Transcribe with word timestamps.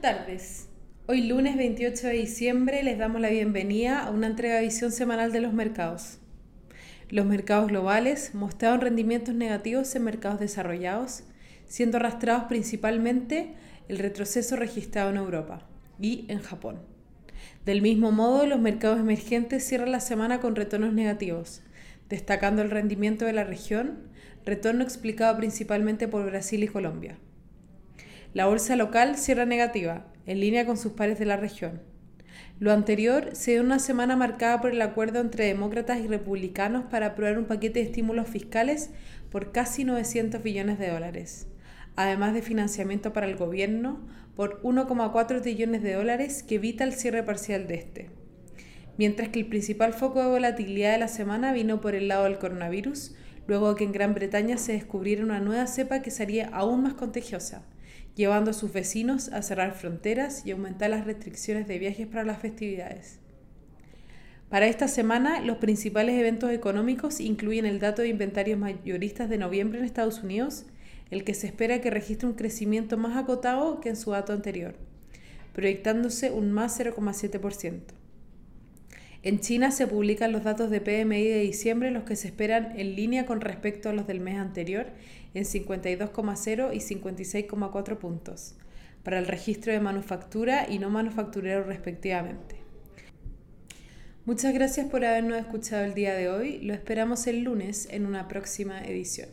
Buenas 0.00 0.16
tardes. 0.18 0.68
Hoy 1.06 1.22
lunes 1.22 1.56
28 1.56 2.06
de 2.06 2.12
diciembre 2.12 2.82
les 2.84 2.98
damos 2.98 3.20
la 3.20 3.30
bienvenida 3.30 4.04
a 4.04 4.10
una 4.10 4.28
entrega 4.28 4.56
de 4.56 4.62
visión 4.62 4.92
semanal 4.92 5.32
de 5.32 5.40
los 5.40 5.52
mercados. 5.52 6.18
Los 7.08 7.26
mercados 7.26 7.68
globales 7.68 8.32
mostraron 8.32 8.80
rendimientos 8.80 9.34
negativos 9.34 9.92
en 9.96 10.04
mercados 10.04 10.38
desarrollados, 10.38 11.24
siendo 11.66 11.96
arrastrados 11.96 12.44
principalmente 12.44 13.54
el 13.88 13.98
retroceso 13.98 14.54
registrado 14.54 15.10
en 15.10 15.16
Europa 15.16 15.66
y 16.00 16.26
en 16.28 16.42
Japón. 16.42 16.78
Del 17.64 17.82
mismo 17.82 18.12
modo, 18.12 18.46
los 18.46 18.60
mercados 18.60 19.00
emergentes 19.00 19.66
cierran 19.66 19.90
la 19.90 20.00
semana 20.00 20.38
con 20.40 20.54
retornos 20.54 20.92
negativos, 20.92 21.62
destacando 22.08 22.62
el 22.62 22.70
rendimiento 22.70 23.24
de 23.24 23.32
la 23.32 23.42
región, 23.42 23.98
retorno 24.46 24.84
explicado 24.84 25.36
principalmente 25.36 26.06
por 26.06 26.24
Brasil 26.24 26.62
y 26.62 26.68
Colombia. 26.68 27.18
La 28.38 28.46
bolsa 28.46 28.76
local 28.76 29.16
cierra 29.16 29.46
negativa, 29.46 30.04
en 30.24 30.38
línea 30.38 30.64
con 30.64 30.76
sus 30.76 30.92
pares 30.92 31.18
de 31.18 31.24
la 31.24 31.36
región. 31.36 31.82
Lo 32.60 32.70
anterior 32.70 33.30
se 33.32 33.50
dio 33.50 33.62
una 33.62 33.80
semana 33.80 34.14
marcada 34.14 34.60
por 34.60 34.70
el 34.70 34.80
acuerdo 34.80 35.18
entre 35.18 35.46
demócratas 35.46 35.98
y 35.98 36.06
republicanos 36.06 36.84
para 36.84 37.06
aprobar 37.06 37.36
un 37.36 37.46
paquete 37.46 37.80
de 37.80 37.86
estímulos 37.86 38.28
fiscales 38.28 38.90
por 39.32 39.50
casi 39.50 39.82
900 39.82 40.40
billones 40.40 40.78
de 40.78 40.88
dólares, 40.88 41.48
además 41.96 42.32
de 42.32 42.42
financiamiento 42.42 43.12
para 43.12 43.26
el 43.26 43.34
gobierno 43.34 44.06
por 44.36 44.62
1,4 44.62 45.42
trillones 45.42 45.82
de 45.82 45.94
dólares 45.94 46.44
que 46.44 46.54
evita 46.54 46.84
el 46.84 46.92
cierre 46.92 47.24
parcial 47.24 47.66
de 47.66 47.74
este. 47.74 48.10
Mientras 48.98 49.30
que 49.30 49.40
el 49.40 49.48
principal 49.48 49.94
foco 49.94 50.22
de 50.22 50.28
volatilidad 50.28 50.92
de 50.92 50.98
la 50.98 51.08
semana 51.08 51.52
vino 51.52 51.80
por 51.80 51.96
el 51.96 52.06
lado 52.06 52.22
del 52.22 52.38
coronavirus, 52.38 53.16
luego 53.48 53.74
que 53.74 53.82
en 53.82 53.90
Gran 53.90 54.14
Bretaña 54.14 54.58
se 54.58 54.74
descubriera 54.74 55.24
una 55.24 55.40
nueva 55.40 55.66
cepa 55.66 56.02
que 56.02 56.12
sería 56.12 56.48
aún 56.52 56.84
más 56.84 56.94
contagiosa 56.94 57.64
llevando 58.18 58.50
a 58.50 58.54
sus 58.54 58.72
vecinos 58.72 59.28
a 59.28 59.42
cerrar 59.42 59.74
fronteras 59.74 60.44
y 60.44 60.50
aumentar 60.50 60.90
las 60.90 61.06
restricciones 61.06 61.68
de 61.68 61.78
viajes 61.78 62.08
para 62.08 62.24
las 62.24 62.40
festividades. 62.40 63.20
Para 64.48 64.66
esta 64.66 64.88
semana, 64.88 65.40
los 65.40 65.58
principales 65.58 66.18
eventos 66.18 66.50
económicos 66.50 67.20
incluyen 67.20 67.64
el 67.64 67.78
dato 67.78 68.02
de 68.02 68.08
inventarios 68.08 68.58
mayoristas 68.58 69.28
de 69.28 69.38
noviembre 69.38 69.78
en 69.78 69.84
Estados 69.84 70.24
Unidos, 70.24 70.66
el 71.12 71.22
que 71.22 71.32
se 71.32 71.46
espera 71.46 71.80
que 71.80 71.90
registre 71.90 72.26
un 72.26 72.34
crecimiento 72.34 72.96
más 72.96 73.16
acotado 73.16 73.80
que 73.80 73.90
en 73.90 73.96
su 73.96 74.10
dato 74.10 74.32
anterior, 74.32 74.74
proyectándose 75.52 76.32
un 76.32 76.50
más 76.50 76.80
0,7%. 76.80 77.97
En 79.22 79.40
China 79.40 79.72
se 79.72 79.88
publican 79.88 80.30
los 80.30 80.44
datos 80.44 80.70
de 80.70 80.80
PMI 80.80 81.24
de 81.24 81.40
diciembre, 81.40 81.90
los 81.90 82.04
que 82.04 82.14
se 82.14 82.28
esperan 82.28 82.78
en 82.78 82.94
línea 82.94 83.26
con 83.26 83.40
respecto 83.40 83.88
a 83.88 83.92
los 83.92 84.06
del 84.06 84.20
mes 84.20 84.38
anterior, 84.38 84.86
en 85.34 85.44
52,0 85.44 86.72
y 86.72 86.78
56,4 86.78 87.98
puntos, 87.98 88.54
para 89.02 89.18
el 89.18 89.26
registro 89.26 89.72
de 89.72 89.80
manufactura 89.80 90.66
y 90.68 90.78
no 90.78 90.88
manufacturero 90.88 91.64
respectivamente. 91.64 92.56
Muchas 94.24 94.54
gracias 94.54 94.86
por 94.86 95.04
habernos 95.04 95.38
escuchado 95.38 95.84
el 95.84 95.94
día 95.94 96.14
de 96.14 96.28
hoy. 96.28 96.60
Lo 96.60 96.74
esperamos 96.74 97.26
el 97.26 97.42
lunes 97.42 97.88
en 97.90 98.06
una 98.06 98.28
próxima 98.28 98.84
edición. 98.84 99.30